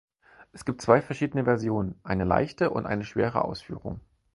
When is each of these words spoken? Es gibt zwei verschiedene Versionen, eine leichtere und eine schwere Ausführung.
Es 0.51 0.65
gibt 0.65 0.81
zwei 0.81 0.99
verschiedene 0.99 1.43
Versionen, 1.43 1.93
eine 2.03 2.23
leichtere 2.23 2.71
und 2.71 2.87
eine 2.87 3.03
schwere 3.03 3.43
Ausführung. 3.45 3.99